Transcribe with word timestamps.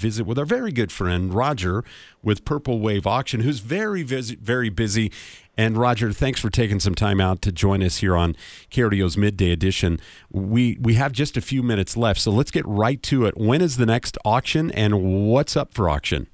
visit 0.00 0.24
with 0.24 0.38
our 0.38 0.44
very 0.44 0.70
good 0.70 0.92
friend 0.92 1.34
Roger 1.34 1.82
with 2.22 2.44
Purple 2.44 2.78
Wave 2.78 3.04
Auction, 3.04 3.40
who's 3.40 3.58
very 3.58 4.04
very 4.04 4.68
busy. 4.68 5.10
And 5.56 5.76
Roger, 5.76 6.12
thanks 6.12 6.38
for 6.40 6.50
taking 6.50 6.78
some 6.78 6.94
time 6.94 7.20
out 7.20 7.42
to 7.42 7.50
join 7.50 7.82
us 7.82 7.96
here 7.96 8.14
on 8.14 8.36
KRDO's 8.70 9.16
midday 9.16 9.50
edition. 9.50 9.98
We 10.30 10.78
we 10.80 10.94
have 10.94 11.10
just 11.10 11.36
a 11.36 11.40
few 11.40 11.64
minutes 11.64 11.96
left, 11.96 12.20
so 12.20 12.30
let's 12.30 12.52
get 12.52 12.64
right 12.64 13.02
to 13.04 13.26
it. 13.26 13.36
When 13.36 13.60
is 13.60 13.76
the 13.76 13.86
next 13.86 14.16
auction, 14.24 14.70
and 14.70 15.26
what's 15.28 15.56
up 15.56 15.74
for 15.74 15.88
auction? 15.88 16.28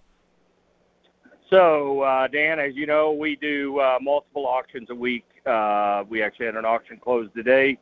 So, 1.48 2.02
uh, 2.02 2.28
Dan, 2.28 2.58
as 2.58 2.74
you 2.74 2.86
know, 2.86 3.12
we 3.12 3.36
do 3.36 3.80
uh, 3.80 3.96
multiple 3.98 4.46
auctions 4.46 4.90
a 4.90 4.94
week. 4.94 5.24
Uh, 5.46 6.04
we 6.06 6.22
actually 6.22 6.46
had 6.46 6.56
an 6.56 6.66
auction 6.66 6.98
close 7.02 7.30
today. 7.34 7.78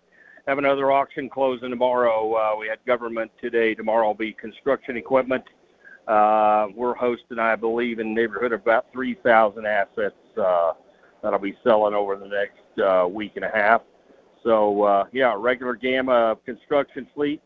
Have 0.47 0.59
another 0.59 0.93
auction 0.93 1.29
closing 1.29 1.71
tomorrow. 1.71 2.35
Uh, 2.35 2.57
we 2.57 2.69
had 2.69 2.79
government 2.87 3.33
today. 3.41 3.75
Tomorrow 3.75 4.07
will 4.07 4.15
be 4.15 4.33
construction 4.33 4.97
equipment. 4.97 5.43
Uh, 6.07 6.67
we're 6.75 6.95
hosting, 6.95 7.39
I 7.39 7.57
believe, 7.57 7.99
in 7.99 8.15
the 8.15 8.21
neighborhood 8.21 8.53
of 8.53 8.61
about 8.61 8.87
3,000 8.93 9.67
assets 9.67 10.15
uh, 10.37 10.73
that'll 11.23 11.39
be 11.39 11.57
selling 11.63 11.95
over 11.95 12.17
the 12.17 12.27
next 12.27 12.81
uh, 12.81 13.07
week 13.07 13.33
and 13.37 13.45
a 13.45 13.51
half. 13.51 13.83
So, 14.43 14.83
uh, 14.83 15.05
yeah, 15.13 15.35
regular 15.39 15.77
gamma 15.77 16.13
of 16.13 16.45
construction 16.45 17.07
fleet, 17.15 17.41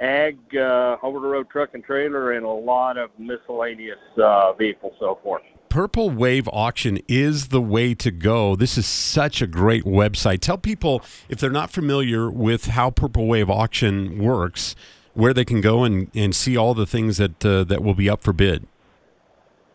ag, 0.00 0.38
uh, 0.56 0.96
over 1.02 1.20
the 1.20 1.28
road 1.28 1.50
truck 1.50 1.70
and 1.74 1.84
trailer, 1.84 2.32
and 2.32 2.46
a 2.46 2.48
lot 2.48 2.96
of 2.96 3.10
miscellaneous 3.18 3.98
uh, 4.22 4.54
vehicles, 4.54 4.94
so 4.98 5.18
forth. 5.22 5.42
Purple 5.68 6.10
Wave 6.10 6.48
Auction 6.52 6.98
is 7.08 7.48
the 7.48 7.60
way 7.60 7.94
to 7.94 8.10
go. 8.10 8.54
This 8.56 8.76
is 8.76 8.86
such 8.86 9.40
a 9.40 9.46
great 9.46 9.84
website. 9.84 10.40
Tell 10.40 10.58
people, 10.58 11.02
if 11.30 11.38
they're 11.38 11.50
not 11.50 11.70
familiar 11.70 12.30
with 12.30 12.66
how 12.66 12.90
Purple 12.90 13.26
Wave 13.26 13.48
Auction 13.48 14.22
works, 14.22 14.74
where 15.14 15.34
they 15.34 15.44
can 15.44 15.60
go 15.60 15.84
and, 15.84 16.10
and 16.14 16.34
see 16.34 16.56
all 16.56 16.74
the 16.74 16.86
things 16.86 17.18
that 17.18 17.44
uh, 17.44 17.64
that 17.64 17.82
will 17.82 17.94
be 17.94 18.08
up 18.08 18.22
for 18.22 18.32
bid. 18.32 18.66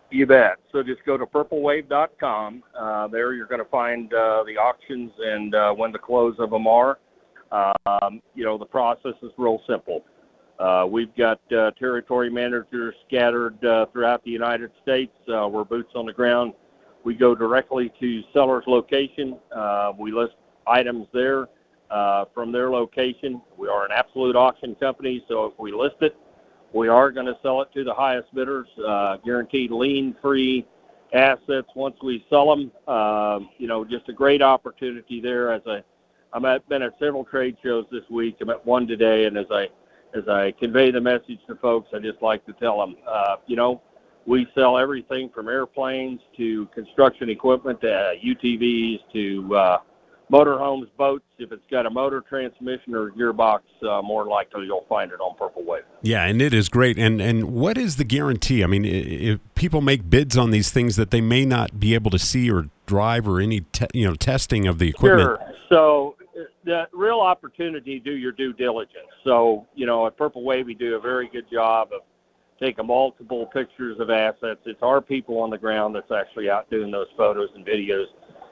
You 0.09 0.26
bet. 0.26 0.58
So 0.72 0.84
just 0.84 1.04
go 1.05 1.18
to 1.18 1.26
purplewave.com. 1.26 2.64
Uh, 2.80 3.08
there 3.08 3.34
you're 3.34 3.47
going 3.47 3.64
to 3.64 3.70
find 3.70 4.14
uh, 4.14 4.44
the 4.45 4.58
auctions 4.58 5.12
and 5.20 5.53
uh, 5.53 5.73
when 5.73 5.92
the 5.92 6.00
close 6.00 6.36
of 6.39 6.50
them 6.50 6.66
are. 6.66 6.97
Um, 7.52 8.22
you 8.34 8.45
know, 8.45 8.58
the 8.58 8.66
process 8.66 9.14
is 9.22 9.31
real 9.38 9.62
simple. 9.67 10.03
Uh, 10.59 10.86
we've 10.89 11.14
got 11.16 11.40
uh, 11.52 11.72
territory 11.72 12.30
managers 12.30 12.95
scattered 13.06 13.64
uh, 13.64 13.86
throughout 13.92 14.23
the 14.23 14.31
United 14.31 14.72
States. 14.81 15.12
We're 15.28 15.64
boots 15.64 15.92
on 15.94 16.06
the 16.06 16.14
ground. 16.14 16.53
We 17.03 17.14
go 17.14 17.36
directly 17.36 17.92
to 18.00 18.22
seller's 18.34 18.66
location. 18.66 19.38
We 20.00 20.12
list 20.12 20.34
items 20.66 21.08
there 21.14 21.47
uh, 21.90 22.26
from 22.34 22.52
their 22.52 22.70
location. 22.70 23.42
We 23.58 23.68
are 23.68 23.86
an 23.86 23.92
absolute 23.92 24.36
auction 24.36 24.76
company, 24.76 25.24
so 25.28 25.46
if 25.46 25.54
we 25.58 25.72
list 25.72 25.98
it, 26.02 26.16
we 26.74 26.88
are 26.88 27.12
going 27.12 27.26
to 27.26 27.38
sell 27.42 27.62
it 27.62 27.70
to 27.74 27.84
the 27.84 27.94
highest 27.94 28.34
bidders, 28.34 28.68
uh, 28.86 29.18
guaranteed 29.26 29.72
lien-free 29.72 30.66
assets 31.14 31.68
once 31.76 31.96
we 32.04 32.26
sell 32.30 32.50
them. 32.50 32.72
Uh, 32.88 33.40
you 33.58 33.68
know, 33.68 33.86
just 33.86 34.10
a 34.10 34.14
great 34.14 34.42
opportunity 34.42 35.22
there. 35.22 35.52
As 35.52 35.62
I, 35.66 35.84
at 36.46 36.70
been 36.70 36.82
at 36.82 36.94
several 37.00 37.24
trade 37.24 37.58
shows 37.64 37.86
this 37.92 38.04
week. 38.10 38.38
I'm 38.42 38.50
at 38.50 38.66
one 38.66 38.88
today, 38.88 39.26
and 39.26 39.38
as 39.38 39.48
I 39.52 39.70
as 40.14 40.28
I 40.28 40.52
convey 40.52 40.92
the 40.92 41.02
message 41.02 41.40
to 41.48 41.56
folks, 41.56 41.90
I 41.94 42.00
just 42.00 42.22
like 42.22 42.46
to 42.46 42.54
tell 42.54 42.80
them, 42.80 42.96
uh, 43.08 43.38
you 43.46 43.56
know, 43.56 43.82
we 44.26 44.48
sell 44.56 44.78
everything 44.78 45.30
from 45.34 45.48
airplanes 45.48 46.20
to 46.38 46.66
construction 46.68 47.30
equipment 47.30 47.82
to 47.82 47.94
uh, 47.94 48.14
UTVs 48.16 49.00
to 49.14 49.56
uh, 49.56 49.78
motorhomes, 50.31 50.88
boats. 50.97 51.25
If 51.39 51.52
it's 51.52 51.64
got 51.70 51.86
a 51.86 51.89
motor 51.89 52.22
transmission 52.22 52.95
or 52.95 53.11
gearbox, 53.11 53.61
uh, 53.83 54.02
more 54.02 54.25
likely 54.25 54.66
you'll 54.66 54.86
find 54.89 55.11
it 55.11 55.19
on 55.19 55.36
Purple 55.38 55.64
Wave. 55.64 55.84
Yeah, 56.02 56.25
and 56.25 56.42
it 56.42 56.53
is 56.53 56.69
great. 56.69 56.97
And 56.97 57.22
and 57.22 57.52
what 57.52 57.78
is 57.78 57.97
the 57.97 58.03
guarantee? 58.03 58.64
I 58.64 58.67
mean, 58.67 58.86
if 58.86 59.39
people 59.56 59.81
make 59.81 60.09
bids 60.09 60.38
on 60.38 60.52
these 60.52 60.72
things 60.72 60.95
that 60.95 61.11
they 61.11 61.22
may 61.22 61.45
not 61.45 61.80
be 61.80 61.94
able 61.94 62.11
to 62.11 62.19
see 62.19 62.52
or 62.52 62.69
drive 62.86 63.28
or 63.28 63.39
any 63.39 63.61
te- 63.72 63.88
you 63.94 64.08
know 64.08 64.16
testing 64.16 64.67
of 64.67 64.80
the 64.80 64.89
equipment. 64.89 65.39
Sure. 65.39 65.53
So 65.69 66.16
uh, 66.38 66.44
the 66.66 66.88
real 66.94 67.19
opportunity 67.19 68.00
do 68.00 68.12
your 68.12 68.31
due 68.31 68.53
diligence. 68.53 69.07
So 69.23 69.68
you 69.75 69.85
know 69.85 70.07
at 70.07 70.18
Purple 70.18 70.44
Wave 70.44 70.66
we 70.66 70.73
do 70.73 70.96
a 70.96 71.00
very 71.00 71.29
good 71.29 71.46
job 71.52 71.90
of 71.94 72.02
taking 72.59 72.88
multiple 72.88 73.46
pictures 73.47 74.00
of 74.00 74.09
assets. 74.09 74.62
It's 74.66 74.81
our 74.81 75.00
people 75.00 75.40
on 75.40 75.52
the 75.52 75.57
ground 75.59 75.94
that's 75.94 76.12
actually 76.12 76.50
out 76.50 76.68
doing 76.72 76.90
those 76.90 77.06
photos 77.16 77.50
and 77.56 77.63
videos 77.63 78.06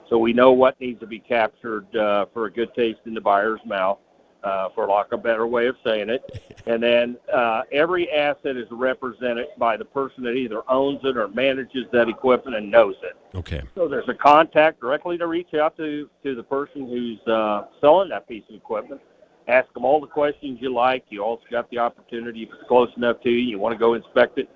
so 0.09 0.17
we 0.17 0.33
know 0.33 0.51
what 0.51 0.79
needs 0.79 0.99
to 0.99 1.07
be 1.07 1.19
captured 1.19 1.93
uh, 1.95 2.25
for 2.33 2.45
a 2.45 2.51
good 2.51 2.73
taste 2.75 2.99
in 3.05 3.13
the 3.13 3.21
buyer's 3.21 3.59
mouth, 3.65 3.97
uh, 4.43 4.69
for 4.75 4.87
lack 4.87 5.11
of 5.11 5.19
a 5.19 5.23
better 5.23 5.47
way 5.47 5.67
of 5.67 5.75
saying 5.85 6.09
it. 6.09 6.41
And 6.67 6.81
then 6.81 7.17
uh, 7.31 7.61
every 7.71 8.09
asset 8.11 8.57
is 8.57 8.65
represented 8.71 9.49
by 9.59 9.77
the 9.77 9.85
person 9.85 10.23
that 10.23 10.31
either 10.31 10.63
owns 10.67 10.99
it 11.03 11.15
or 11.15 11.27
manages 11.27 11.85
that 11.93 12.09
equipment 12.09 12.57
and 12.57 12.71
knows 12.71 12.95
it. 13.03 13.15
Okay. 13.37 13.61
So 13.75 13.87
there's 13.87 14.09
a 14.09 14.15
contact 14.15 14.79
directly 14.79 15.15
to 15.19 15.27
reach 15.27 15.53
out 15.53 15.77
to 15.77 16.09
to 16.23 16.33
the 16.33 16.41
person 16.41 16.87
who's 16.87 17.19
uh, 17.31 17.67
selling 17.79 18.09
that 18.09 18.27
piece 18.27 18.45
of 18.49 18.55
equipment. 18.55 18.99
Ask 19.47 19.71
them 19.75 19.85
all 19.85 20.01
the 20.01 20.07
questions 20.07 20.57
you 20.59 20.73
like. 20.73 21.05
You 21.09 21.21
also 21.23 21.43
got 21.51 21.69
the 21.69 21.77
opportunity 21.77 22.41
if 22.41 22.49
it's 22.49 22.67
close 22.67 22.89
enough 22.97 23.21
to 23.21 23.29
you, 23.29 23.37
you 23.37 23.59
want 23.59 23.73
to 23.73 23.79
go 23.79 23.93
inspect 23.93 24.39
it. 24.39 24.49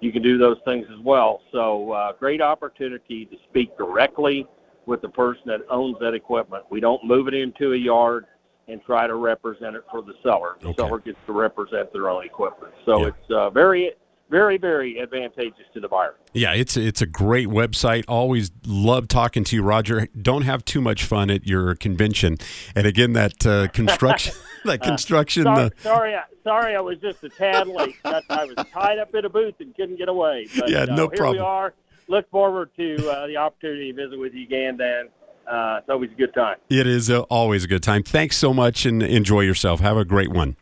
You 0.00 0.12
can 0.12 0.20
do 0.20 0.36
those 0.36 0.58
things 0.66 0.86
as 0.92 1.02
well. 1.02 1.40
So 1.50 1.92
uh, 1.92 2.12
great 2.12 2.42
opportunity 2.42 3.24
to 3.24 3.36
speak 3.48 3.74
directly 3.78 4.46
with 4.86 5.02
the 5.02 5.08
person 5.08 5.42
that 5.46 5.60
owns 5.70 5.96
that 6.00 6.14
equipment. 6.14 6.64
We 6.70 6.80
don't 6.80 7.04
move 7.04 7.28
it 7.28 7.34
into 7.34 7.72
a 7.72 7.76
yard 7.76 8.26
and 8.68 8.80
try 8.84 9.06
to 9.06 9.14
represent 9.14 9.76
it 9.76 9.84
for 9.90 10.02
the 10.02 10.14
seller. 10.22 10.56
The 10.60 10.68
Okay. 10.68 10.76
seller 10.82 10.98
gets 10.98 11.18
to 11.26 11.32
represent 11.32 11.92
their 11.92 12.08
own 12.08 12.24
equipment. 12.24 12.72
So 12.86 13.00
Yeah. 13.00 13.06
it's 13.08 13.30
uh, 13.30 13.50
very, 13.50 13.92
very, 14.30 14.56
very 14.56 15.00
advantageous 15.00 15.66
to 15.74 15.80
the 15.80 15.88
buyer. 15.88 16.14
Yeah, 16.32 16.54
it's 16.54 16.76
it's 16.76 17.02
a 17.02 17.06
great 17.06 17.48
website. 17.48 18.04
Always 18.08 18.50
love 18.66 19.06
talking 19.06 19.44
to 19.44 19.56
you, 19.56 19.62
Roger. 19.62 20.08
Don't 20.20 20.42
have 20.42 20.64
too 20.64 20.80
much 20.80 21.04
fun 21.04 21.30
at 21.30 21.46
your 21.46 21.74
convention. 21.74 22.38
And 22.74 22.86
again, 22.86 23.12
that 23.12 23.46
uh, 23.46 23.68
construction, 23.68 24.32
that 24.64 24.82
construction. 24.82 25.44
Sorry, 25.44 25.66
uh, 25.66 25.70
sorry, 25.82 26.14
I- 26.14 26.22
sorry, 26.42 26.74
I 26.74 26.80
was 26.80 26.98
just 26.98 27.22
a 27.22 27.28
tad 27.28 27.68
late. 27.68 27.96
I 28.04 28.20
was 28.46 28.66
tied 28.72 28.98
up 28.98 29.14
in 29.14 29.26
a 29.26 29.28
booth 29.28 29.54
and 29.60 29.74
couldn't 29.76 29.96
get 29.96 30.08
away. 30.08 30.46
But, 30.58 30.70
Yeah, 30.70 30.82
uh, 30.84 30.86
no 30.86 31.08
here 31.08 31.16
problem. 31.16 31.36
we 31.36 31.40
are. 31.40 31.74
Look 32.08 32.30
forward 32.30 32.70
to 32.76 33.10
uh, 33.10 33.26
the 33.26 33.36
opportunity 33.36 33.92
to 33.92 34.04
visit 34.04 34.18
with 34.18 34.34
you 34.34 34.44
again, 34.44 34.76
Dan. 34.76 35.08
Uh, 35.50 35.78
it's 35.80 35.90
always 35.90 36.10
a 36.10 36.14
good 36.14 36.32
time. 36.34 36.56
it 36.70 36.86
is 36.86 37.10
uh, 37.10 37.20
always 37.22 37.64
a 37.64 37.68
good 37.68 37.82
time. 37.82 38.02
Thanks 38.02 38.36
so 38.36 38.54
much, 38.54 38.86
and 38.86 39.02
enjoy 39.02 39.40
yourself. 39.42 39.80
Have 39.80 39.96
a 39.96 40.04
great 40.04 40.30
one. 40.30 40.56